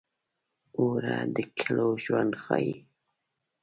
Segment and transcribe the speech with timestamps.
[0.79, 2.71] اوړه د کلو ژوند ښيي